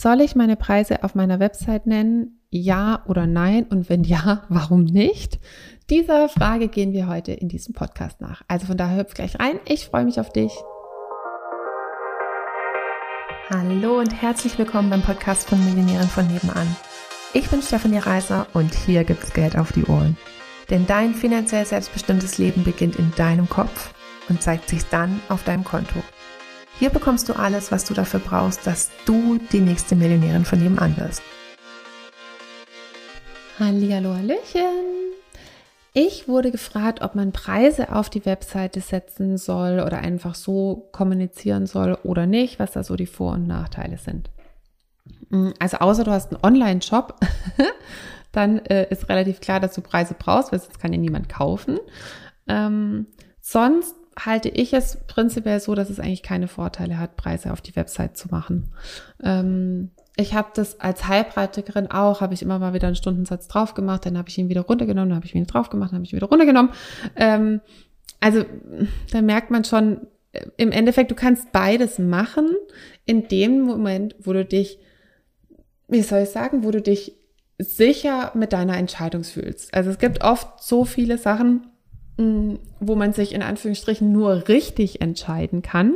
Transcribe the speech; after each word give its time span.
Soll 0.00 0.20
ich 0.20 0.36
meine 0.36 0.54
Preise 0.54 1.02
auf 1.02 1.16
meiner 1.16 1.40
Website 1.40 1.88
nennen? 1.88 2.40
Ja 2.50 3.02
oder 3.08 3.26
nein? 3.26 3.64
Und 3.64 3.88
wenn 3.88 4.04
ja, 4.04 4.44
warum 4.48 4.84
nicht? 4.84 5.40
Dieser 5.90 6.28
Frage 6.28 6.68
gehen 6.68 6.92
wir 6.92 7.08
heute 7.08 7.32
in 7.32 7.48
diesem 7.48 7.74
Podcast 7.74 8.20
nach. 8.20 8.42
Also 8.46 8.66
von 8.66 8.76
daher 8.76 9.00
hüpf 9.00 9.14
gleich 9.14 9.40
rein. 9.40 9.58
Ich 9.64 9.86
freue 9.86 10.04
mich 10.04 10.20
auf 10.20 10.32
dich. 10.32 10.52
Hallo 13.50 13.98
und 13.98 14.22
herzlich 14.22 14.56
willkommen 14.56 14.88
beim 14.88 15.02
Podcast 15.02 15.48
von 15.48 15.58
Millionären 15.64 16.06
von 16.06 16.28
nebenan. 16.28 16.76
Ich 17.32 17.50
bin 17.50 17.60
Stefanie 17.60 17.98
Reiser 17.98 18.46
und 18.54 18.72
hier 18.72 19.02
gibt's 19.02 19.32
Geld 19.32 19.58
auf 19.58 19.72
die 19.72 19.86
Ohren. 19.86 20.16
Denn 20.70 20.86
dein 20.86 21.12
finanziell 21.12 21.66
selbstbestimmtes 21.66 22.38
Leben 22.38 22.62
beginnt 22.62 22.94
in 22.94 23.12
deinem 23.16 23.48
Kopf 23.48 23.92
und 24.28 24.44
zeigt 24.44 24.68
sich 24.68 24.84
dann 24.84 25.20
auf 25.28 25.42
deinem 25.42 25.64
Konto. 25.64 26.04
Hier 26.78 26.90
bekommst 26.90 27.28
du 27.28 27.32
alles, 27.32 27.72
was 27.72 27.84
du 27.84 27.92
dafür 27.92 28.20
brauchst, 28.20 28.64
dass 28.64 28.90
du 29.04 29.40
die 29.50 29.58
nächste 29.58 29.96
Millionärin 29.96 30.44
von 30.44 30.60
nebenan 30.60 30.96
wirst. 30.96 31.22
Hallihallo, 33.58 34.14
Hallöchen! 34.14 35.08
Ich 35.92 36.28
wurde 36.28 36.52
gefragt, 36.52 37.02
ob 37.02 37.16
man 37.16 37.32
Preise 37.32 37.92
auf 37.92 38.10
die 38.10 38.24
Webseite 38.24 38.80
setzen 38.80 39.38
soll 39.38 39.80
oder 39.80 39.98
einfach 39.98 40.36
so 40.36 40.88
kommunizieren 40.92 41.66
soll 41.66 41.98
oder 42.04 42.26
nicht, 42.26 42.60
was 42.60 42.70
da 42.70 42.84
so 42.84 42.94
die 42.94 43.06
Vor- 43.06 43.32
und 43.32 43.48
Nachteile 43.48 43.98
sind. 43.98 44.30
Mm, 45.30 45.50
also 45.58 45.78
außer 45.78 46.04
du 46.04 46.12
hast 46.12 46.30
einen 46.30 46.44
Online-Shop, 46.44 47.18
dann 48.32 48.58
äh, 48.66 48.88
ist 48.88 49.08
relativ 49.08 49.40
klar, 49.40 49.58
dass 49.58 49.74
du 49.74 49.80
Preise 49.80 50.14
brauchst, 50.16 50.52
weil 50.52 50.60
sonst 50.60 50.78
kann 50.78 50.92
ja 50.92 50.98
niemand 51.00 51.28
kaufen. 51.28 51.80
Ähm, 52.46 53.08
sonst 53.40 53.96
halte 54.18 54.48
ich 54.48 54.72
es 54.72 54.98
prinzipiell 55.06 55.60
so, 55.60 55.74
dass 55.74 55.90
es 55.90 56.00
eigentlich 56.00 56.22
keine 56.22 56.48
Vorteile 56.48 56.98
hat, 56.98 57.16
Preise 57.16 57.52
auf 57.52 57.60
die 57.60 57.76
Website 57.76 58.16
zu 58.16 58.28
machen. 58.28 58.72
Ähm, 59.22 59.90
ich 60.16 60.34
habe 60.34 60.48
das 60.54 60.80
als 60.80 61.06
Heilpraktikerin 61.06 61.90
auch, 61.90 62.20
habe 62.20 62.34
ich 62.34 62.42
immer 62.42 62.58
mal 62.58 62.74
wieder 62.74 62.88
einen 62.88 62.96
Stundensatz 62.96 63.46
drauf 63.46 63.74
gemacht, 63.74 64.04
dann 64.04 64.18
habe 64.18 64.28
ich 64.28 64.38
ihn 64.38 64.48
wieder 64.48 64.62
runtergenommen, 64.62 65.10
dann 65.10 65.16
habe 65.16 65.26
ich 65.26 65.34
ihn 65.34 65.42
wieder 65.42 65.52
drauf 65.52 65.70
gemacht, 65.70 65.92
dann 65.92 65.98
habe 65.98 66.04
ich 66.04 66.12
ihn 66.12 66.16
wieder 66.16 66.28
runtergenommen. 66.28 66.72
Ähm, 67.16 67.60
also 68.20 68.44
da 69.12 69.22
merkt 69.22 69.50
man 69.50 69.64
schon, 69.64 70.08
äh, 70.32 70.44
im 70.56 70.72
Endeffekt, 70.72 71.10
du 71.10 71.14
kannst 71.14 71.52
beides 71.52 71.98
machen 71.98 72.48
in 73.04 73.28
dem 73.28 73.60
Moment, 73.60 74.16
wo 74.18 74.32
du 74.32 74.44
dich, 74.44 74.78
wie 75.86 76.02
soll 76.02 76.22
ich 76.22 76.30
sagen, 76.30 76.64
wo 76.64 76.72
du 76.72 76.82
dich 76.82 77.14
sicher 77.58 78.32
mit 78.34 78.52
deiner 78.52 78.76
Entscheidung 78.76 79.24
fühlst. 79.24 79.72
Also 79.74 79.90
es 79.90 79.98
gibt 79.98 80.22
oft 80.22 80.62
so 80.62 80.84
viele 80.84 81.18
Sachen, 81.18 81.68
wo 82.18 82.94
man 82.96 83.12
sich 83.12 83.32
in 83.32 83.42
Anführungsstrichen 83.42 84.10
nur 84.10 84.48
richtig 84.48 85.00
entscheiden 85.00 85.62
kann, 85.62 85.94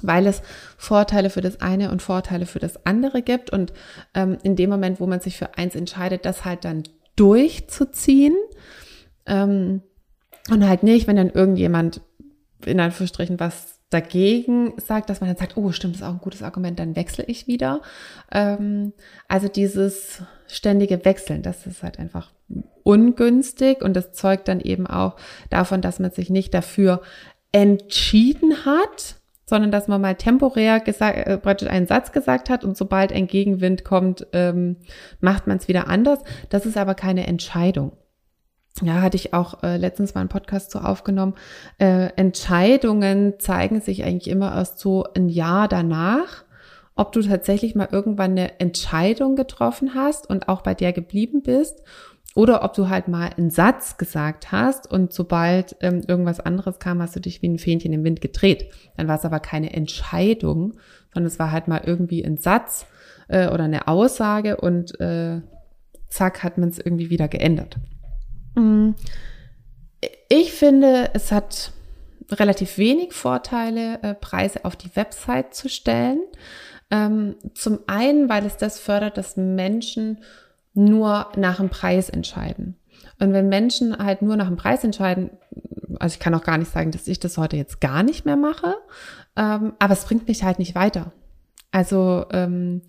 weil 0.00 0.26
es 0.26 0.42
Vorteile 0.78 1.28
für 1.28 1.42
das 1.42 1.60
eine 1.60 1.90
und 1.90 2.00
Vorteile 2.02 2.46
für 2.46 2.58
das 2.58 2.86
andere 2.86 3.22
gibt. 3.22 3.50
Und 3.50 3.72
ähm, 4.14 4.38
in 4.42 4.56
dem 4.56 4.70
Moment, 4.70 5.00
wo 5.00 5.06
man 5.06 5.20
sich 5.20 5.36
für 5.36 5.56
eins 5.58 5.74
entscheidet, 5.74 6.24
das 6.24 6.44
halt 6.44 6.64
dann 6.64 6.84
durchzuziehen 7.16 8.36
ähm, 9.26 9.82
und 10.50 10.66
halt 10.66 10.82
nicht, 10.82 11.06
wenn 11.06 11.16
dann 11.16 11.30
irgendjemand 11.30 12.00
in 12.64 12.80
Anführungsstrichen 12.80 13.38
was 13.38 13.78
dagegen 13.90 14.74
sagt, 14.78 15.10
dass 15.10 15.20
man 15.20 15.28
dann 15.28 15.36
sagt, 15.36 15.56
oh, 15.56 15.72
stimmt, 15.72 15.94
das 15.94 16.02
ist 16.02 16.06
auch 16.06 16.12
ein 16.12 16.20
gutes 16.20 16.42
Argument, 16.42 16.78
dann 16.78 16.96
wechsle 16.96 17.24
ich 17.24 17.46
wieder. 17.46 17.82
Ähm, 18.32 18.92
also 19.28 19.48
dieses 19.48 20.22
ständige 20.46 21.04
Wechseln, 21.04 21.42
das 21.42 21.66
ist 21.66 21.82
halt 21.82 21.98
einfach 21.98 22.30
ungünstig 22.82 23.82
und 23.82 23.94
das 23.94 24.12
zeugt 24.12 24.48
dann 24.48 24.60
eben 24.60 24.86
auch 24.86 25.16
davon, 25.50 25.80
dass 25.80 25.98
man 25.98 26.10
sich 26.10 26.30
nicht 26.30 26.54
dafür 26.54 27.02
entschieden 27.52 28.64
hat, 28.64 29.16
sondern 29.46 29.70
dass 29.70 29.88
man 29.88 30.00
mal 30.00 30.14
temporär 30.14 30.80
gesagt, 30.80 31.26
äh, 31.26 31.68
einen 31.68 31.86
Satz 31.86 32.12
gesagt 32.12 32.50
hat 32.50 32.64
und 32.64 32.76
sobald 32.76 33.12
ein 33.12 33.26
Gegenwind 33.26 33.84
kommt, 33.84 34.26
ähm, 34.32 34.76
macht 35.20 35.46
man 35.46 35.56
es 35.56 35.68
wieder 35.68 35.88
anders. 35.88 36.20
Das 36.50 36.66
ist 36.66 36.76
aber 36.76 36.94
keine 36.94 37.26
Entscheidung 37.26 37.92
ja, 38.82 39.00
hatte 39.02 39.16
ich 39.16 39.34
auch 39.34 39.62
äh, 39.62 39.76
letztens 39.76 40.14
mal 40.14 40.20
einen 40.20 40.28
Podcast 40.28 40.70
so 40.70 40.78
aufgenommen. 40.80 41.34
Äh, 41.78 42.10
Entscheidungen 42.16 43.34
zeigen 43.38 43.80
sich 43.80 44.04
eigentlich 44.04 44.28
immer 44.28 44.54
erst 44.54 44.78
so 44.78 45.04
ein 45.14 45.28
Jahr 45.28 45.68
danach, 45.68 46.44
ob 46.94 47.12
du 47.12 47.22
tatsächlich 47.22 47.74
mal 47.74 47.88
irgendwann 47.90 48.32
eine 48.32 48.60
Entscheidung 48.60 49.36
getroffen 49.36 49.94
hast 49.94 50.28
und 50.28 50.48
auch 50.48 50.62
bei 50.62 50.74
der 50.74 50.92
geblieben 50.92 51.42
bist 51.42 51.82
oder 52.38 52.62
ob 52.62 52.72
du 52.74 52.88
halt 52.88 53.08
mal 53.08 53.30
einen 53.36 53.50
Satz 53.50 53.96
gesagt 53.96 54.52
hast 54.52 54.88
und 54.88 55.12
sobald 55.12 55.74
ähm, 55.80 56.04
irgendwas 56.06 56.38
anderes 56.38 56.78
kam, 56.78 57.02
hast 57.02 57.16
du 57.16 57.20
dich 57.20 57.42
wie 57.42 57.48
ein 57.48 57.58
Fähnchen 57.58 57.92
im 57.92 58.04
Wind 58.04 58.20
gedreht. 58.20 58.70
Dann 58.96 59.08
war 59.08 59.16
es 59.16 59.24
aber 59.24 59.40
keine 59.40 59.72
Entscheidung, 59.72 60.74
sondern 61.12 61.26
es 61.26 61.40
war 61.40 61.50
halt 61.50 61.66
mal 61.66 61.82
irgendwie 61.84 62.24
ein 62.24 62.36
Satz 62.36 62.86
äh, 63.26 63.48
oder 63.48 63.64
eine 63.64 63.88
Aussage 63.88 64.56
und 64.56 65.00
äh, 65.00 65.40
zack 66.10 66.44
hat 66.44 66.58
man 66.58 66.68
es 66.68 66.78
irgendwie 66.78 67.10
wieder 67.10 67.26
geändert. 67.26 67.76
Mm. 68.54 68.90
Ich 70.28 70.52
finde, 70.52 71.10
es 71.14 71.32
hat 71.32 71.72
relativ 72.30 72.78
wenig 72.78 73.14
Vorteile, 73.14 74.00
äh, 74.02 74.14
Preise 74.14 74.64
auf 74.64 74.76
die 74.76 74.94
Website 74.94 75.54
zu 75.54 75.68
stellen. 75.68 76.20
Ähm, 76.92 77.34
zum 77.54 77.80
einen, 77.88 78.28
weil 78.28 78.46
es 78.46 78.56
das 78.56 78.78
fördert, 78.78 79.16
dass 79.16 79.36
Menschen 79.36 80.18
nur 80.78 81.28
nach 81.36 81.56
dem 81.56 81.68
Preis 81.68 82.08
entscheiden. 82.08 82.76
Und 83.20 83.32
wenn 83.32 83.48
Menschen 83.48 83.96
halt 83.98 84.22
nur 84.22 84.36
nach 84.36 84.46
dem 84.46 84.56
Preis 84.56 84.84
entscheiden, 84.84 85.30
also 85.98 86.14
ich 86.14 86.20
kann 86.20 86.34
auch 86.34 86.44
gar 86.44 86.56
nicht 86.56 86.70
sagen, 86.70 86.92
dass 86.92 87.08
ich 87.08 87.18
das 87.18 87.36
heute 87.36 87.56
jetzt 87.56 87.80
gar 87.80 88.02
nicht 88.02 88.24
mehr 88.24 88.36
mache, 88.36 88.76
ähm, 89.36 89.72
aber 89.78 89.92
es 89.92 90.04
bringt 90.04 90.28
mich 90.28 90.42
halt 90.44 90.58
nicht 90.58 90.74
weiter. 90.74 91.12
Also 91.70 92.26
ähm, 92.32 92.82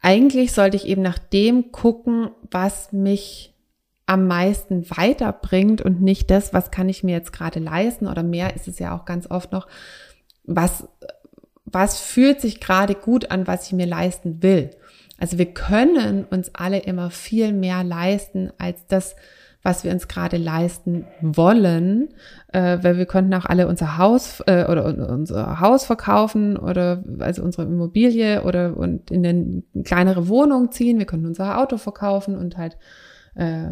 eigentlich 0.00 0.52
sollte 0.52 0.76
ich 0.76 0.86
eben 0.86 1.02
nach 1.02 1.18
dem 1.18 1.72
gucken, 1.72 2.30
was 2.50 2.92
mich 2.92 3.54
am 4.06 4.28
meisten 4.28 4.88
weiterbringt 4.88 5.82
und 5.82 6.00
nicht 6.00 6.30
das, 6.30 6.54
was 6.54 6.70
kann 6.70 6.88
ich 6.88 7.02
mir 7.02 7.12
jetzt 7.12 7.32
gerade 7.32 7.58
leisten 7.58 8.06
oder 8.06 8.22
mehr 8.22 8.54
ist 8.54 8.68
es 8.68 8.78
ja 8.78 8.96
auch 8.96 9.04
ganz 9.04 9.28
oft 9.28 9.50
noch, 9.50 9.66
was, 10.44 10.86
was 11.66 12.00
fühlt 12.00 12.40
sich 12.40 12.60
gerade 12.60 12.94
gut 12.94 13.30
an, 13.30 13.46
was 13.46 13.66
ich 13.66 13.72
mir 13.72 13.86
leisten 13.86 14.42
will. 14.42 14.70
Also 15.18 15.38
wir 15.38 15.46
können 15.46 16.24
uns 16.24 16.50
alle 16.54 16.78
immer 16.78 17.10
viel 17.10 17.52
mehr 17.52 17.82
leisten 17.82 18.50
als 18.58 18.86
das, 18.86 19.16
was 19.62 19.82
wir 19.82 19.90
uns 19.90 20.06
gerade 20.06 20.36
leisten 20.36 21.06
wollen, 21.20 22.10
äh, 22.52 22.78
weil 22.82 22.98
wir 22.98 23.06
könnten 23.06 23.34
auch 23.34 23.46
alle 23.46 23.66
unser 23.66 23.98
Haus 23.98 24.40
äh, 24.46 24.64
oder 24.70 24.84
unser 24.84 25.58
Haus 25.58 25.84
verkaufen 25.84 26.56
oder 26.56 27.02
also 27.18 27.42
unsere 27.42 27.64
Immobilie 27.64 28.44
oder 28.44 28.76
und 28.76 29.10
in 29.10 29.26
eine 29.26 29.62
kleinere 29.82 30.28
Wohnung 30.28 30.70
ziehen. 30.70 30.98
Wir 30.98 31.06
könnten 31.06 31.26
unser 31.26 31.58
Auto 31.58 31.78
verkaufen 31.78 32.36
und 32.38 32.56
halt 32.56 32.76
äh, 33.34 33.70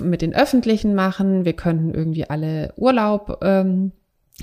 mit 0.00 0.22
den 0.22 0.34
Öffentlichen 0.34 0.94
machen. 0.94 1.44
Wir 1.44 1.54
könnten 1.54 1.92
irgendwie 1.92 2.28
alle 2.28 2.72
Urlaub 2.76 3.38
ähm, 3.42 3.92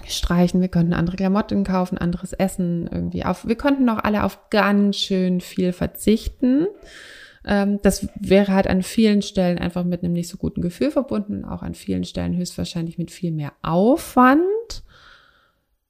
streichen. 0.07 0.62
Wir 0.62 0.69
könnten 0.69 0.94
andere 0.94 1.18
Klamotten 1.18 1.63
kaufen, 1.63 1.97
anderes 1.97 2.34
Essen 2.34 2.88
irgendwie 2.91 3.25
auf. 3.25 3.47
Wir 3.47 3.56
könnten 3.56 3.90
auch 3.90 4.00
alle 4.00 4.24
auf 4.24 4.50
ganz 4.50 4.97
schön 4.97 5.41
viel 5.41 5.74
verzichten. 5.74 6.68
Ähm, 7.46 7.79
das 7.81 8.07
wäre 8.19 8.53
halt 8.53 8.68
an 8.68 8.84
vielen 8.84 9.22
Stellen 9.22 9.57
einfach 9.57 9.84
mit 9.84 10.03
einem 10.03 10.13
nicht 10.13 10.29
so 10.29 10.38
guten 10.38 10.62
Gefühl 10.62 10.91
verbunden, 10.91 11.44
auch 11.46 11.62
an 11.62 11.74
vielen 11.74 12.03
Stellen 12.03 12.38
höchstwahrscheinlich 12.38 12.97
mit 12.97 13.12
viel 13.12 13.31
mehr 13.31 13.53
Aufwand. 13.62 14.44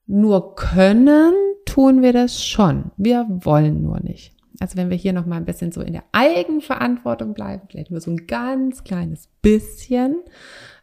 Nur 0.07 0.55
können 0.55 1.33
tun 1.65 2.01
wir 2.01 2.13
das 2.13 2.43
schon. 2.43 2.91
Wir 2.97 3.25
wollen 3.29 3.81
nur 3.81 3.99
nicht. 3.99 4.33
Also 4.59 4.77
wenn 4.77 4.89
wir 4.89 4.97
hier 4.97 5.13
noch 5.13 5.25
mal 5.25 5.37
ein 5.37 5.45
bisschen 5.45 5.71
so 5.71 5.81
in 5.81 5.93
der 5.93 6.03
Eigenverantwortung 6.11 7.33
bleiben, 7.33 7.63
vielleicht 7.69 7.91
nur 7.91 8.01
so 8.01 8.11
ein 8.11 8.27
ganz 8.27 8.83
kleines 8.83 9.27
bisschen, 9.41 10.17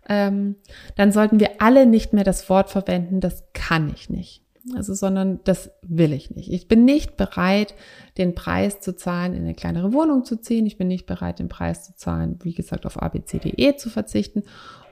ähm, 0.09 0.57
dann 0.97 1.13
sollten 1.13 1.41
wir 1.41 1.61
alle 1.61 1.87
nicht 1.87 2.13
mehr 2.13 2.25
das 2.25 2.49
Wort 2.49 2.71
verwenden, 2.71 3.21
das 3.21 3.45
kann 3.53 3.91
ich 3.95 4.11
nicht. 4.11 4.43
Also, 4.75 4.95
sondern 4.95 5.41
das 5.45 5.71
will 5.83 6.13
ich 6.13 6.31
nicht. 6.31 6.51
Ich 6.53 6.69
bin 6.69 6.85
nicht 6.85 7.17
bereit, 7.17 7.75
den 8.19 8.35
Preis 8.35 8.81
zu 8.81 8.95
zahlen, 8.95 9.33
in 9.33 9.43
eine 9.43 9.55
kleinere 9.55 9.93
Wohnung 9.93 10.25
zu 10.25 10.37
ziehen. 10.37 10.67
Ich 10.67 10.77
bin 10.77 10.89
nicht 10.89 11.07
bereit, 11.07 11.39
den 11.39 11.49
Preis 11.49 11.85
zu 11.85 11.95
zahlen, 11.97 12.39
wie 12.43 12.53
gesagt, 12.53 12.85
auf 12.85 13.01
ABCDE 13.01 13.77
zu 13.77 13.89
verzichten, 13.89 14.43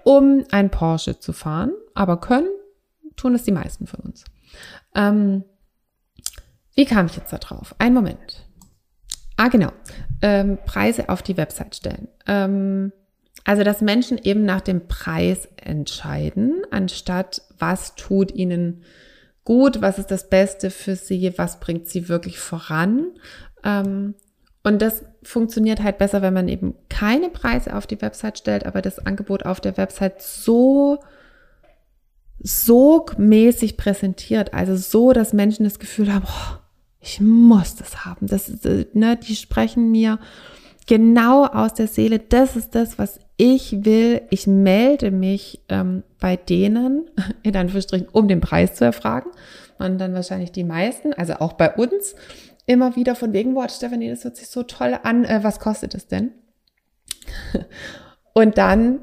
um 0.04 0.44
ein 0.50 0.70
Porsche 0.70 1.18
zu 1.18 1.32
fahren. 1.32 1.72
Aber 1.94 2.20
können, 2.20 2.48
tun 3.16 3.34
es 3.34 3.42
die 3.42 3.52
meisten 3.52 3.86
von 3.86 4.00
uns. 4.00 4.24
Ähm, 4.94 5.44
wie 6.74 6.84
kam 6.84 7.06
ich 7.06 7.16
jetzt 7.16 7.32
da 7.32 7.38
drauf? 7.38 7.74
Ein 7.78 7.94
Moment. 7.94 8.46
Ah, 9.36 9.48
genau. 9.48 9.72
Ähm, 10.22 10.58
Preise 10.64 11.08
auf 11.08 11.22
die 11.22 11.36
Website 11.36 11.76
stellen. 11.76 12.08
Ähm, 12.26 12.92
also, 13.46 13.62
dass 13.62 13.80
Menschen 13.80 14.18
eben 14.18 14.44
nach 14.44 14.60
dem 14.60 14.88
Preis 14.88 15.48
entscheiden, 15.56 16.62
anstatt 16.72 17.42
was 17.56 17.94
tut 17.94 18.32
ihnen 18.32 18.82
gut, 19.44 19.80
was 19.80 20.00
ist 20.00 20.10
das 20.10 20.28
Beste 20.28 20.70
für 20.70 20.96
sie, 20.96 21.32
was 21.36 21.60
bringt 21.60 21.88
sie 21.88 22.08
wirklich 22.08 22.40
voran. 22.40 23.06
Ähm, 23.62 24.14
und 24.64 24.82
das 24.82 25.04
funktioniert 25.22 25.80
halt 25.80 25.98
besser, 25.98 26.22
wenn 26.22 26.34
man 26.34 26.48
eben 26.48 26.74
keine 26.88 27.28
Preise 27.28 27.76
auf 27.76 27.86
die 27.86 28.02
Website 28.02 28.38
stellt, 28.38 28.66
aber 28.66 28.82
das 28.82 28.98
Angebot 28.98 29.46
auf 29.46 29.60
der 29.60 29.76
Website 29.76 30.20
so 30.20 30.98
so 32.38 33.06
mäßig 33.16 33.76
präsentiert, 33.76 34.52
also 34.54 34.76
so, 34.76 35.12
dass 35.12 35.32
Menschen 35.32 35.64
das 35.64 35.78
Gefühl 35.78 36.12
haben, 36.12 36.26
oh, 36.26 36.58
Ich 37.00 37.20
muss 37.20 37.76
das 37.76 38.04
haben. 38.04 38.26
Das, 38.26 38.48
äh, 38.64 38.86
ne, 38.92 39.16
die 39.16 39.36
sprechen 39.36 39.92
mir 39.92 40.18
genau 40.86 41.44
aus 41.44 41.74
der 41.74 41.88
Seele. 41.88 42.18
Das 42.18 42.56
ist 42.56 42.74
das, 42.74 42.98
was 42.98 43.20
ich 43.36 43.84
will. 43.84 44.22
Ich 44.30 44.46
melde 44.46 45.10
mich 45.10 45.62
ähm, 45.68 46.02
bei 46.20 46.36
denen, 46.36 47.10
in 47.42 47.56
Anführungsstrichen, 47.56 48.08
um 48.10 48.28
den 48.28 48.40
Preis 48.40 48.74
zu 48.74 48.84
erfragen. 48.84 49.30
Und 49.78 49.98
dann 49.98 50.14
wahrscheinlich 50.14 50.52
die 50.52 50.64
meisten, 50.64 51.12
also 51.12 51.34
auch 51.34 51.52
bei 51.52 51.74
uns, 51.74 52.14
immer 52.64 52.96
wieder 52.96 53.14
von 53.14 53.32
wegen, 53.32 53.54
boah, 53.54 53.68
Stefanie, 53.68 54.08
das 54.08 54.24
hört 54.24 54.36
sich 54.36 54.48
so 54.48 54.62
toll 54.62 54.98
an. 55.02 55.24
Äh, 55.24 55.40
was 55.42 55.60
kostet 55.60 55.94
es 55.94 56.06
denn? 56.06 56.32
Und 58.32 58.58
dann 58.58 59.00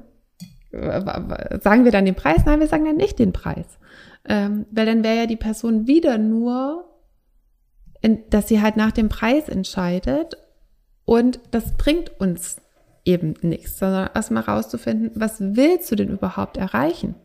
äh, 0.72 1.60
sagen 1.60 1.86
wir 1.86 1.92
dann 1.92 2.06
den 2.06 2.16
Preis? 2.16 2.46
Nein, 2.46 2.60
wir 2.60 2.68
sagen 2.68 2.86
dann 2.86 2.98
nicht 2.98 3.20
den 3.20 3.34
Preis. 3.34 3.66
Ähm, 4.28 4.66
weil 4.72 4.86
dann 4.86 5.04
wäre 5.04 5.18
ja 5.18 5.26
die 5.26 5.36
Person 5.36 5.86
wieder 5.86 6.18
nur, 6.18 6.86
in, 8.02 8.30
dass 8.30 8.48
sie 8.48 8.62
halt 8.62 8.78
nach 8.78 8.92
dem 8.92 9.10
Preis 9.10 9.50
entscheidet 9.50 10.38
und 11.06 11.40
das 11.52 11.74
bringt 11.78 12.20
uns 12.20 12.58
eben 13.06 13.36
nichts, 13.42 13.80
sondern 13.80 14.10
erstmal 14.14 14.44
rauszufinden, 14.44 15.12
was 15.16 15.38
willst 15.40 15.92
du 15.92 15.96
denn 15.96 16.10
überhaupt 16.10 16.58
erreichen? 16.58 17.16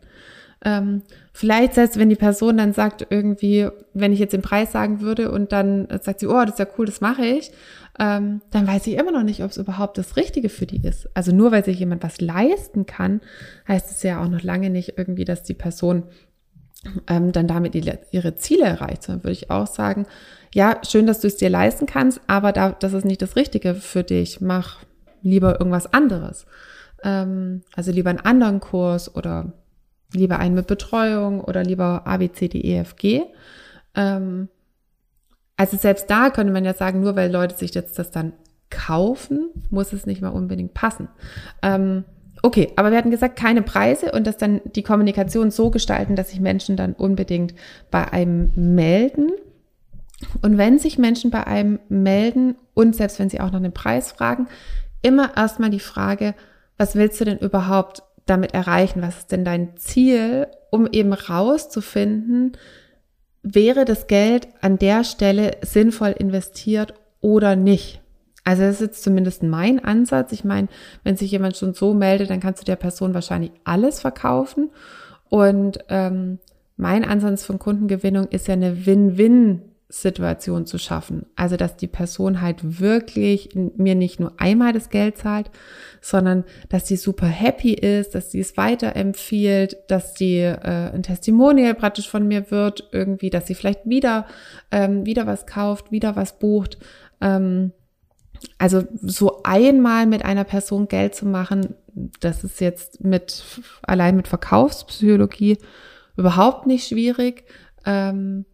Ähm, 0.64 1.02
vielleicht 1.32 1.74
selbst, 1.74 1.98
wenn 1.98 2.08
die 2.08 2.16
Person 2.16 2.56
dann 2.56 2.72
sagt, 2.72 3.06
irgendwie, 3.10 3.68
wenn 3.94 4.12
ich 4.12 4.18
jetzt 4.18 4.32
den 4.32 4.42
Preis 4.42 4.72
sagen 4.72 5.00
würde 5.00 5.30
und 5.30 5.52
dann 5.52 5.86
sagt 6.02 6.18
sie, 6.20 6.26
oh, 6.26 6.40
das 6.44 6.54
ist 6.54 6.58
ja 6.58 6.66
cool, 6.76 6.86
das 6.86 7.00
mache 7.00 7.24
ich, 7.24 7.52
ähm, 8.00 8.42
dann 8.50 8.66
weiß 8.66 8.86
ich 8.88 8.96
immer 8.96 9.12
noch 9.12 9.22
nicht, 9.22 9.44
ob 9.44 9.52
es 9.52 9.56
überhaupt 9.56 9.98
das 9.98 10.16
Richtige 10.16 10.48
für 10.48 10.66
die 10.66 10.84
ist. 10.84 11.08
Also 11.14 11.32
nur 11.32 11.52
weil 11.52 11.64
sich 11.64 11.78
jemand 11.78 12.02
was 12.02 12.20
leisten 12.20 12.86
kann, 12.86 13.20
heißt 13.68 13.90
es 13.90 14.02
ja 14.02 14.20
auch 14.20 14.28
noch 14.28 14.42
lange 14.42 14.70
nicht 14.70 14.94
irgendwie, 14.96 15.24
dass 15.24 15.44
die 15.44 15.54
Person 15.54 16.04
ähm, 17.08 17.32
dann 17.32 17.46
damit 17.46 17.74
ihre 17.74 18.36
Ziele 18.36 18.64
erreicht, 18.64 19.02
sondern 19.02 19.24
würde 19.24 19.32
ich 19.32 19.50
auch 19.50 19.66
sagen, 19.66 20.06
ja, 20.54 20.80
schön, 20.86 21.06
dass 21.06 21.20
du 21.20 21.26
es 21.26 21.36
dir 21.36 21.50
leisten 21.50 21.86
kannst, 21.86 22.20
aber 22.26 22.52
da, 22.52 22.70
das 22.70 22.92
ist 22.92 23.04
nicht 23.04 23.22
das 23.22 23.36
Richtige 23.36 23.74
für 23.74 24.02
dich. 24.02 24.40
Mach 24.40 24.78
lieber 25.22 25.58
irgendwas 25.60 25.92
anderes. 25.92 26.46
Ähm, 27.02 27.62
also 27.74 27.92
lieber 27.92 28.10
einen 28.10 28.20
anderen 28.20 28.60
Kurs 28.60 29.14
oder 29.14 29.52
lieber 30.12 30.38
einen 30.38 30.54
mit 30.54 30.66
Betreuung 30.66 31.40
oder 31.40 31.62
lieber 31.62 32.02
A, 32.06 32.16
B, 32.16 32.30
C, 32.32 32.48
D, 32.48 32.60
E, 32.60 32.78
F, 32.78 32.96
G. 32.96 33.22
Ähm, 33.94 34.48
also 35.56 35.76
selbst 35.76 36.08
da 36.08 36.30
könnte 36.30 36.52
man 36.52 36.64
ja 36.64 36.74
sagen, 36.74 37.00
nur 37.00 37.16
weil 37.16 37.30
Leute 37.30 37.56
sich 37.56 37.74
jetzt 37.74 37.98
das 37.98 38.10
dann 38.10 38.32
kaufen, 38.70 39.50
muss 39.70 39.92
es 39.92 40.06
nicht 40.06 40.22
mal 40.22 40.28
unbedingt 40.28 40.74
passen. 40.74 41.08
Ähm, 41.62 42.04
okay, 42.42 42.72
aber 42.76 42.90
wir 42.90 42.98
hatten 42.98 43.10
gesagt, 43.10 43.36
keine 43.36 43.62
Preise 43.62 44.12
und 44.12 44.26
dass 44.26 44.36
dann 44.36 44.60
die 44.76 44.82
Kommunikation 44.82 45.50
so 45.50 45.70
gestalten, 45.70 46.16
dass 46.16 46.30
sich 46.30 46.40
Menschen 46.40 46.76
dann 46.76 46.92
unbedingt 46.92 47.54
bei 47.90 48.12
einem 48.12 48.52
melden. 48.54 49.30
Und 50.42 50.58
wenn 50.58 50.78
sich 50.78 50.98
Menschen 50.98 51.30
bei 51.30 51.46
einem 51.46 51.78
melden 51.88 52.56
und 52.74 52.96
selbst 52.96 53.18
wenn 53.18 53.30
sie 53.30 53.40
auch 53.40 53.50
nach 53.50 53.60
einem 53.60 53.72
Preis 53.72 54.12
fragen, 54.12 54.48
immer 55.02 55.36
erstmal 55.36 55.70
die 55.70 55.80
Frage, 55.80 56.34
was 56.76 56.96
willst 56.96 57.20
du 57.20 57.24
denn 57.24 57.38
überhaupt 57.38 58.02
damit 58.26 58.54
erreichen? 58.54 59.02
Was 59.02 59.18
ist 59.18 59.32
denn 59.32 59.44
dein 59.44 59.76
Ziel, 59.76 60.48
um 60.70 60.88
eben 60.90 61.12
rauszufinden, 61.12 62.52
wäre 63.42 63.84
das 63.84 64.06
Geld 64.06 64.48
an 64.60 64.78
der 64.78 65.04
Stelle 65.04 65.56
sinnvoll 65.62 66.14
investiert 66.18 66.94
oder 67.20 67.56
nicht? 67.56 68.00
Also 68.44 68.62
das 68.62 68.76
ist 68.76 68.80
jetzt 68.80 69.02
zumindest 69.02 69.42
mein 69.42 69.84
Ansatz. 69.84 70.32
Ich 70.32 70.44
meine, 70.44 70.68
wenn 71.04 71.16
sich 71.16 71.30
jemand 71.30 71.56
schon 71.56 71.74
so 71.74 71.94
meldet, 71.94 72.30
dann 72.30 72.40
kannst 72.40 72.62
du 72.62 72.64
der 72.64 72.76
Person 72.76 73.14
wahrscheinlich 73.14 73.52
alles 73.64 74.00
verkaufen. 74.00 74.70
Und 75.28 75.78
ähm, 75.88 76.38
mein 76.76 77.04
Ansatz 77.04 77.44
von 77.44 77.58
Kundengewinnung 77.58 78.26
ist 78.28 78.48
ja 78.48 78.54
eine 78.54 78.86
Win-Win 78.86 79.62
Situation 79.90 80.66
zu 80.66 80.76
schaffen. 80.76 81.24
Also, 81.34 81.56
dass 81.56 81.76
die 81.76 81.86
Person 81.86 82.42
halt 82.42 82.80
wirklich 82.80 83.50
mir 83.54 83.94
nicht 83.94 84.20
nur 84.20 84.34
einmal 84.36 84.74
das 84.74 84.90
Geld 84.90 85.16
zahlt, 85.16 85.50
sondern 86.02 86.44
dass 86.68 86.86
sie 86.86 86.96
super 86.96 87.26
happy 87.26 87.72
ist, 87.72 88.14
dass 88.14 88.30
sie 88.30 88.40
es 88.40 88.58
weiterempfiehlt, 88.58 89.76
dass 89.88 90.14
sie 90.14 90.40
äh, 90.40 90.92
ein 90.92 91.02
Testimonial 91.02 91.74
praktisch 91.74 92.08
von 92.08 92.28
mir 92.28 92.50
wird, 92.50 92.88
irgendwie, 92.92 93.30
dass 93.30 93.46
sie 93.46 93.54
vielleicht 93.54 93.88
wieder, 93.88 94.26
ähm, 94.70 95.06
wieder 95.06 95.26
was 95.26 95.46
kauft, 95.46 95.90
wieder 95.90 96.16
was 96.16 96.38
bucht. 96.38 96.76
Ähm, 97.22 97.72
also 98.58 98.84
so 99.00 99.42
einmal 99.42 100.06
mit 100.06 100.22
einer 100.24 100.44
Person 100.44 100.88
Geld 100.88 101.14
zu 101.14 101.26
machen, 101.26 101.74
das 102.20 102.44
ist 102.44 102.60
jetzt 102.60 103.02
mit 103.02 103.42
allein 103.82 104.16
mit 104.16 104.28
Verkaufspsychologie 104.28 105.58
überhaupt 106.16 106.66
nicht 106.66 106.88
schwierig. 106.88 107.44
Ähm, 107.86 108.44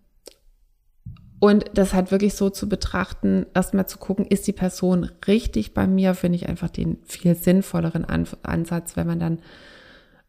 und 1.40 1.64
das 1.74 1.92
halt 1.92 2.10
wirklich 2.10 2.34
so 2.34 2.50
zu 2.50 2.68
betrachten, 2.68 3.46
erstmal 3.54 3.86
zu 3.86 3.98
gucken, 3.98 4.26
ist 4.26 4.46
die 4.46 4.52
Person 4.52 5.10
richtig 5.26 5.74
bei 5.74 5.86
mir, 5.86 6.14
finde 6.14 6.36
ich 6.36 6.48
einfach 6.48 6.70
den 6.70 6.98
viel 7.04 7.34
sinnvolleren 7.34 8.04
An 8.04 8.26
Ansatz, 8.42 8.96
wenn 8.96 9.06
man 9.06 9.18
dann, 9.18 9.38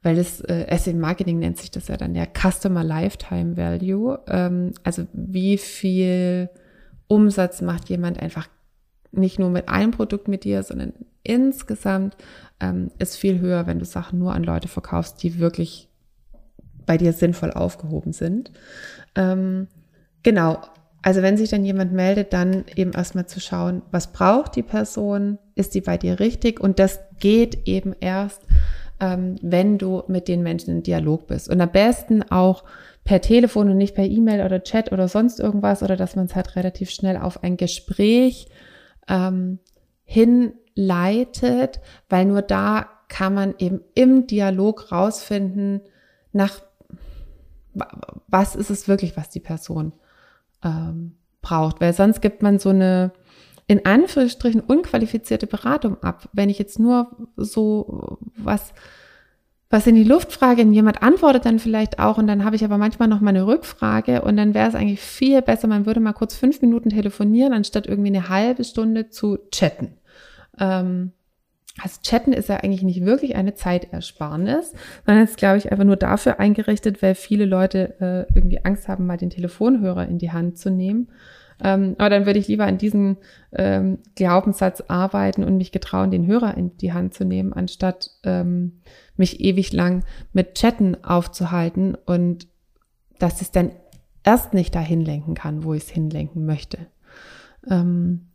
weil 0.04 0.16
das 0.16 0.42
äh, 0.42 0.66
Asset 0.70 0.98
Marketing 0.98 1.40
nennt 1.40 1.58
sich 1.58 1.72
das 1.72 1.88
ja 1.88 1.98
dann 1.98 2.14
der 2.14 2.28
Customer 2.28 2.84
Lifetime 2.84 3.56
Value. 3.56 4.20
Ähm, 4.28 4.74
also 4.84 5.08
wie 5.14 5.58
viel 5.58 6.50
Umsatz 7.08 7.62
macht 7.62 7.90
jemand 7.90 8.20
einfach 8.20 8.48
nicht 9.12 9.40
nur 9.40 9.50
mit 9.50 9.70
einem 9.70 9.92
Produkt 9.92 10.28
mit 10.28 10.44
dir, 10.44 10.64
sondern 10.64 10.94
insgesamt 11.24 12.18
ähm, 12.60 12.92
ist 13.00 13.16
viel 13.16 13.40
höher, 13.40 13.68
wenn 13.68 13.80
du 13.80 13.86
Sachen 13.86 14.20
nur 14.20 14.34
an 14.34 14.44
Leute 14.44 14.68
verkaufst, 14.68 15.24
die 15.24 15.40
wirklich 15.40 15.90
bei 16.86 16.98
dir 16.98 17.14
sinnvoll 17.14 17.52
aufgehoben 17.52 18.14
sind. 18.14 18.52
Ähm, 19.16 19.68
genau, 20.24 20.62
also 21.06 21.22
wenn 21.22 21.38
sich 21.38 21.52
dann 21.52 21.64
jemand 21.64 21.94
meldet, 21.94 22.34
dann 22.34 22.66
eben 22.76 22.92
erstmal 22.92 23.28
zu 23.28 23.40
schauen, 23.40 23.84
was 23.92 24.12
braucht 24.12 24.56
die 24.56 24.64
Person, 24.64 25.38
ist 25.54 25.76
die 25.76 25.82
bei 25.82 26.00
dir 26.00 26.20
richtig 26.20 26.60
und 26.60 26.80
das 26.80 27.00
geht 27.20 27.68
eben 27.68 27.94
erst, 28.00 28.42
ähm, 29.00 29.36
wenn 29.44 29.78
du 29.78 30.02
mit 30.08 30.28
den 30.28 30.42
Menschen 30.42 30.72
in 30.72 30.82
Dialog 30.82 31.28
bist. 31.28 31.48
Und 31.48 31.62
am 31.62 31.72
besten 31.72 32.24
auch 32.24 32.64
per 33.04 33.22
Telefon 33.22 33.70
und 33.70 33.78
nicht 33.78 33.94
per 33.94 34.06
E-Mail 34.06 34.44
oder 34.44 34.64
Chat 34.64 34.92
oder 34.92 35.08
sonst 35.08 35.40
irgendwas 35.40 35.84
oder 35.84 35.96
dass 35.96 36.16
man 36.16 36.26
es 36.26 36.34
halt 36.34 36.56
relativ 36.56 36.90
schnell 36.90 37.18
auf 37.18 37.44
ein 37.44 37.56
Gespräch 37.56 38.48
ähm, 39.08 39.60
hinleitet, 40.06 41.82
weil 42.10 42.26
nur 42.26 42.42
da 42.42 42.90
kann 43.10 43.36
man 43.36 43.54
eben 43.60 43.82
im 43.94 44.26
Dialog 44.26 44.92
rausfinden, 44.92 45.82
nach 46.34 46.64
was 48.28 48.56
ist 48.56 48.72
es 48.72 48.88
wirklich, 48.88 49.16
was 49.16 49.30
die 49.30 49.40
Person 49.40 49.94
ähm, 50.66 51.16
braucht, 51.42 51.80
weil 51.80 51.94
sonst 51.94 52.22
gibt 52.22 52.42
man 52.42 52.60
so 52.60 52.70
eine 52.70 53.14
in 53.68 53.86
Anführungsstrichen 53.86 54.62
unqualifizierte 54.62 55.48
Beratung 55.48 56.02
ab. 56.04 56.30
Wenn 56.34 56.50
ich 56.50 56.60
jetzt 56.60 56.78
nur 56.78 57.30
so 57.36 58.20
was 58.38 58.74
was 59.70 59.88
in 59.88 59.96
die 59.96 60.04
Luft 60.04 60.32
frage 60.32 60.62
und 60.62 60.74
jemand 60.74 61.02
antwortet 61.02 61.46
dann 61.46 61.60
vielleicht 61.60 62.00
auch 62.00 62.18
und 62.18 62.28
dann 62.28 62.46
habe 62.46 62.56
ich 62.56 62.64
aber 62.64 62.78
manchmal 62.78 63.08
noch 63.08 63.20
mal 63.20 63.32
eine 63.32 63.48
Rückfrage 63.48 64.22
und 64.22 64.38
dann 64.38 64.54
wäre 64.54 64.70
es 64.70 64.76
eigentlich 64.76 65.02
viel 65.02 65.42
besser, 65.42 65.68
man 65.68 65.86
würde 65.86 66.00
mal 66.00 66.14
kurz 66.14 66.36
fünf 66.36 66.62
Minuten 66.62 66.92
telefonieren, 66.92 67.52
anstatt 67.52 67.88
irgendwie 67.88 68.10
eine 68.10 68.30
halbe 68.30 68.64
Stunde 68.64 69.10
zu 69.10 69.40
chatten. 69.52 69.98
Ähm, 70.60 71.12
also 71.82 72.00
Chatten 72.02 72.32
ist 72.32 72.50
ja 72.50 72.58
eigentlich 72.58 72.84
nicht 72.84 73.06
wirklich 73.06 73.36
eine 73.36 73.54
Zeitersparnis, 73.54 74.74
sondern 75.06 75.26
ist, 75.26 75.38
glaube 75.38 75.58
ich, 75.58 75.72
einfach 75.72 75.84
nur 75.84 75.98
dafür 75.98 76.40
eingerichtet, 76.40 77.02
weil 77.02 77.16
viele 77.16 77.46
Leute 77.46 78.00
äh, 78.00 78.34
irgendwie 78.34 78.64
Angst 78.64 78.88
haben, 78.88 79.06
mal 79.06 79.18
den 79.18 79.30
Telefonhörer 79.30 80.08
in 80.08 80.18
die 80.18 80.32
Hand 80.32 80.58
zu 80.58 80.70
nehmen. 80.70 81.10
Ähm, 81.64 81.96
aber 81.98 82.10
dann 82.10 82.26
würde 82.26 82.40
ich 82.40 82.48
lieber 82.48 82.66
an 82.66 82.78
diesem 82.78 83.18
ähm, 83.54 84.00
Glaubenssatz 84.16 84.82
arbeiten 84.88 85.44
und 85.44 85.58
mich 85.58 85.72
getrauen, 85.72 86.12
den 86.12 86.28
Hörer 86.28 86.56
in 86.56 86.76
die 86.78 86.94
Hand 86.94 87.14
zu 87.14 87.26
nehmen, 87.26 87.54
anstatt 87.54 88.12
ähm, 88.24 88.82
mich 89.16 89.40
ewig 89.40 89.72
lang 89.72 90.04
mit 90.34 90.56
Chatten 90.56 91.04
aufzuhalten 91.04 91.96
und 91.96 92.48
dass 93.20 93.42
es 93.42 93.52
dann 93.52 93.72
erst 94.24 94.54
nicht 94.54 94.76
dahin 94.76 95.02
lenken 95.02 95.34
kann, 95.34 95.64
wo 95.64 95.74
ich 95.74 95.84
es 95.84 95.90
hinlenken 95.90 96.46
möchte. 96.46 96.78
Ähm, 97.70 98.28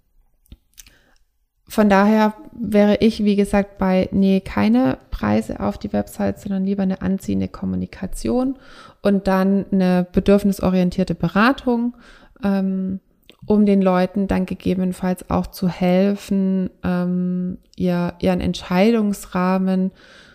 von 1.70 1.88
daher 1.88 2.34
wäre 2.50 2.96
ich, 2.96 3.22
wie 3.22 3.36
gesagt, 3.36 3.78
bei, 3.78 4.08
nee, 4.10 4.40
keine 4.40 4.98
Preise 5.12 5.60
auf 5.60 5.78
die 5.78 5.92
Website, 5.92 6.40
sondern 6.40 6.64
lieber 6.64 6.82
eine 6.82 7.00
anziehende 7.00 7.46
Kommunikation 7.46 8.56
und 9.02 9.28
dann 9.28 9.66
eine 9.70 10.04
bedürfnisorientierte 10.10 11.14
Beratung, 11.14 11.96
ähm, 12.42 12.98
um 13.46 13.66
den 13.66 13.82
Leuten 13.82 14.26
dann 14.26 14.46
gegebenenfalls 14.46 15.30
auch 15.30 15.46
zu 15.46 15.68
helfen, 15.68 16.70
ähm, 16.82 17.58
ihr, 17.76 18.14
ihren 18.18 18.40
Entscheidungsrahmen 18.40 19.92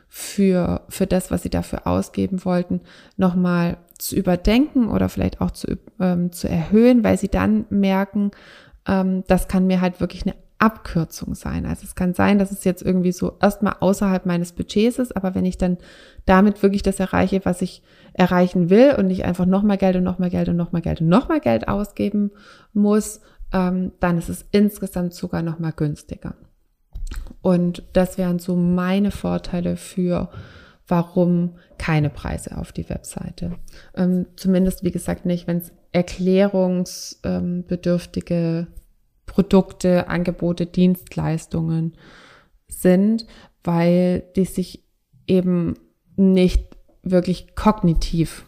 für, 0.08 0.84
für 0.88 1.06
das, 1.06 1.32
was 1.32 1.44
sie 1.44 1.50
dafür 1.50 1.86
ausgeben 1.86 2.46
wollten, 2.46 2.80
nochmal 3.18 3.75
zu 3.98 4.15
überdenken 4.15 4.88
oder 4.88 5.10
vielleicht 5.10 5.42
auch 5.42 5.51
zu, 5.51 5.77
ähm, 6.00 6.32
zu 6.32 6.48
erhöhen, 6.48 7.04
weil 7.04 7.18
sie 7.18 7.27
dann 7.27 7.65
merken, 7.70 8.32
ähm, 8.88 9.25
das 9.27 9.50
kann 9.50 9.68
mir 9.68 9.82
halt 9.82 10.00
wirklich 10.00 10.24
eine 10.24 10.44
Abkürzung 10.65 11.36
sein. 11.36 11.67
Also 11.67 11.84
es 11.84 11.93
kann 11.93 12.15
sein, 12.15 12.39
dass 12.39 12.51
es 12.51 12.63
jetzt 12.63 12.81
irgendwie 12.81 13.12
so 13.12 13.38
erstmal 13.39 13.75
außerhalb 13.79 14.25
meines 14.25 14.51
Budgets 14.51 14.98
ist, 14.98 15.15
aber 15.15 15.36
wenn 15.36 15.45
ich 15.45 15.60
dann 15.60 15.77
damit 16.25 16.63
wirklich 16.63 16.81
das 16.81 17.00
erreiche, 17.00 17.45
was 17.45 17.62
ich 17.62 17.84
erreichen 18.13 18.72
will 18.72 18.95
und 18.98 19.05
nicht 19.05 19.25
einfach 19.25 19.45
nochmal 19.45 19.77
Geld 19.77 19.95
und 19.95 20.03
nochmal 20.03 20.31
Geld 20.31 20.50
und 20.50 20.55
nochmal 20.55 20.81
Geld 20.81 21.01
und 21.01 21.07
nochmal 21.07 21.39
Geld 21.39 21.67
ausgeben 21.67 22.31
muss, 22.74 23.22
ähm, 23.53 23.91
dann 24.00 24.17
ist 24.17 24.29
es 24.29 24.43
insgesamt 24.50 25.13
sogar 25.13 25.43
nochmal 25.43 25.74
günstiger. 25.74 26.34
Und 27.43 27.84
das 27.93 28.17
wären 28.17 28.39
so 28.39 28.55
meine 28.55 29.12
Vorteile 29.12 29.77
für 29.77 30.31
warum 30.88 31.57
keine 31.77 32.10
Preise 32.10 32.57
auf 32.57 32.72
die 32.72 32.89
Webseite. 32.89 33.51
Ähm, 33.95 34.25
zumindest, 34.36 34.84
wie 34.84 34.89
gesagt, 34.91 35.25
nicht, 35.25 35.45
wenn 35.48 35.57
es 35.57 35.72
erklärungsbedürftige 35.91 38.67
Produkte, 39.36 40.08
Angebote, 40.08 40.65
Dienstleistungen 40.65 41.98
sind, 42.70 43.27
weil 43.65 44.24
die 44.38 44.46
sich 44.46 44.86
eben 45.27 45.74
nicht 46.15 46.77
wirklich 47.04 47.54
kognitiv 47.54 48.46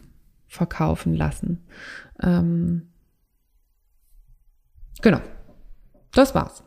verkaufen 0.47 1.13
lassen. 1.13 1.67
Ähm, 2.23 2.93
genau. 5.01 5.19
Das 6.13 6.33
war's. 6.33 6.63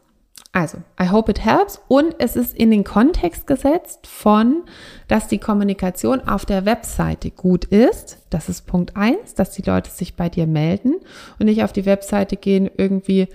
Also, 0.53 0.83
I 1.00 1.09
hope 1.09 1.31
it 1.31 1.43
helps. 1.43 1.81
Und 1.89 2.15
es 2.19 2.37
ist 2.37 2.55
in 2.55 2.71
den 2.71 2.85
Kontext 2.85 3.47
gesetzt 3.47 4.07
von, 4.07 4.65
dass 5.09 5.29
die 5.29 5.39
Kommunikation 5.39 6.21
auf 6.21 6.45
der 6.45 6.67
Webseite 6.67 7.31
gut 7.31 7.65
ist. 7.65 8.19
Das 8.29 8.50
ist 8.50 8.67
Punkt 8.67 8.97
eins, 8.97 9.35
dass 9.35 9.53
die 9.53 9.62
Leute 9.62 9.91
sich 9.91 10.15
bei 10.15 10.29
dir 10.29 10.47
melden 10.47 10.97
und 11.39 11.47
nicht 11.47 11.65
auf 11.65 11.73
die 11.73 11.87
Webseite 11.87 12.37
gehen, 12.37 12.69
irgendwie 12.77 13.29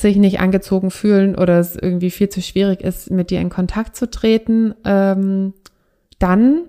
sich 0.00 0.16
nicht 0.16 0.40
angezogen 0.40 0.90
fühlen 0.90 1.34
oder 1.34 1.58
es 1.58 1.74
irgendwie 1.76 2.10
viel 2.10 2.28
zu 2.28 2.40
schwierig 2.40 2.82
ist, 2.82 3.10
mit 3.10 3.30
dir 3.30 3.40
in 3.40 3.50
Kontakt 3.50 3.96
zu 3.96 4.10
treten. 4.10 4.74
Ähm, 4.84 5.54
dann 6.18 6.62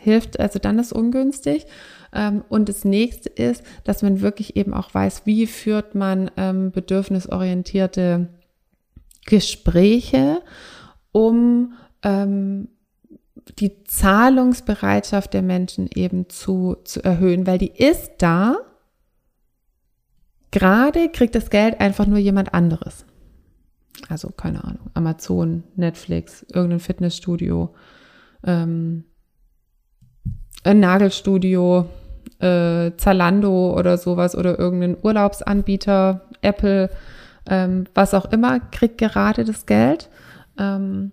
hilft, 0.00 0.38
also 0.40 0.58
dann 0.58 0.78
ist 0.78 0.92
ungünstig. 0.92 1.66
Ähm, 2.12 2.44
und 2.48 2.68
das 2.68 2.84
nächste 2.84 3.28
ist, 3.28 3.62
dass 3.84 4.02
man 4.02 4.20
wirklich 4.20 4.56
eben 4.56 4.74
auch 4.74 4.92
weiß, 4.92 5.22
wie 5.24 5.46
führt 5.46 5.94
man 5.94 6.30
ähm, 6.36 6.70
bedürfnisorientierte 6.70 8.28
Gespräche, 9.24 10.42
um 11.12 11.74
ähm, 12.02 12.68
die 13.58 13.84
Zahlungsbereitschaft 13.84 15.32
der 15.34 15.42
Menschen 15.42 15.88
eben 15.94 16.28
zu, 16.28 16.76
zu 16.84 17.02
erhöhen, 17.02 17.46
weil 17.46 17.58
die 17.58 17.72
ist 17.72 18.12
da. 18.18 18.56
Gerade 20.52 21.08
kriegt 21.08 21.34
das 21.34 21.50
Geld 21.50 21.80
einfach 21.80 22.06
nur 22.06 22.18
jemand 22.18 22.54
anderes. 22.54 23.04
Also 24.08 24.28
keine 24.28 24.62
Ahnung, 24.62 24.90
Amazon, 24.94 25.64
Netflix, 25.76 26.46
irgendein 26.52 26.80
Fitnessstudio, 26.80 27.74
ähm, 28.44 29.04
ein 30.64 30.78
Nagelstudio, 30.80 31.88
äh, 32.38 32.92
Zalando 32.96 33.76
oder 33.76 33.96
sowas 33.98 34.36
oder 34.36 34.58
irgendein 34.58 34.96
Urlaubsanbieter, 35.02 36.28
Apple, 36.42 36.90
ähm, 37.46 37.84
was 37.94 38.14
auch 38.14 38.26
immer, 38.26 38.60
kriegt 38.60 38.98
gerade 38.98 39.44
das 39.44 39.66
Geld. 39.66 40.10
Ähm, 40.58 41.12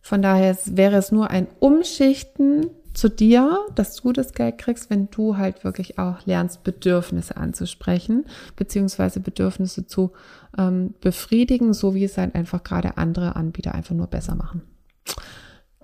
von 0.00 0.22
daher 0.22 0.56
wäre 0.66 0.96
es 0.96 1.10
nur 1.10 1.30
ein 1.30 1.48
Umschichten 1.58 2.66
zu 2.96 3.10
dir, 3.10 3.66
dass 3.74 3.96
du 3.96 4.12
das 4.12 4.32
Geld 4.32 4.58
kriegst, 4.58 4.88
wenn 4.88 5.10
du 5.10 5.36
halt 5.36 5.64
wirklich 5.64 5.98
auch 5.98 6.24
lernst, 6.24 6.64
Bedürfnisse 6.64 7.36
anzusprechen, 7.36 8.24
beziehungsweise 8.56 9.20
Bedürfnisse 9.20 9.86
zu 9.86 10.12
ähm, 10.56 10.94
befriedigen, 11.00 11.74
so 11.74 11.94
wie 11.94 12.04
es 12.04 12.16
halt 12.16 12.34
einfach 12.34 12.64
gerade 12.64 12.96
andere 12.96 13.36
Anbieter 13.36 13.74
einfach 13.74 13.94
nur 13.94 14.06
besser 14.06 14.34
machen. 14.34 14.62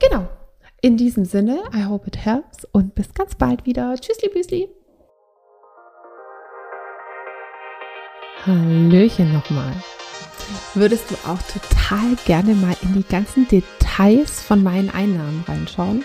Genau. 0.01 0.27
In 0.81 0.97
diesem 0.97 1.25
Sinne, 1.25 1.63
I 1.75 1.85
hope 1.85 2.09
it 2.09 2.17
helps 2.17 2.65
und 2.73 2.95
bis 2.95 3.13
ganz 3.15 3.35
bald 3.35 3.67
wieder. 3.67 3.95
Tschüssli, 3.95 4.31
Büsli. 4.31 4.69
Hallöchen 8.45 9.33
nochmal. 9.33 9.73
Würdest 10.75 11.11
du 11.11 11.15
auch 11.29 11.39
total 11.43 12.17
gerne 12.25 12.55
mal 12.55 12.75
in 12.83 12.95
die 12.95 13.05
ganzen 13.05 13.47
Details 13.47 14.43
von 14.43 14.63
meinen 14.63 14.91
Einnahmen 14.91 15.45
reinschauen? 15.47 16.05